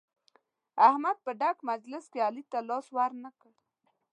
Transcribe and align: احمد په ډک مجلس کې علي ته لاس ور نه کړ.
احمد 0.87 1.17
په 1.25 1.31
ډک 1.39 1.57
مجلس 1.71 2.05
کې 2.11 2.19
علي 2.27 2.43
ته 2.51 2.59
لاس 2.67 2.85
ور 2.95 3.11
نه 3.23 3.31
کړ. 3.39 3.53